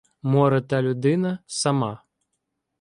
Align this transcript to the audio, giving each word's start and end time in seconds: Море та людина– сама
Море 0.21 0.61
та 0.61 0.81
людина– 0.81 1.39
сама 1.47 2.03